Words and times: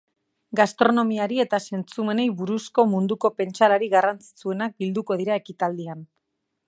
Gastronomiari 0.59 1.35
eta 1.43 1.59
zentzumenei 1.73 2.25
buruzko 2.39 2.85
munduko 2.95 3.31
pentsalari 3.43 3.91
garrantzitsuenak 3.93 4.75
bilduko 4.85 5.19
dira 5.23 5.39
ekitaldian. 5.43 6.03